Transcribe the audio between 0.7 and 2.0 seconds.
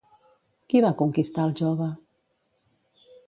Qui va conquistar al jove?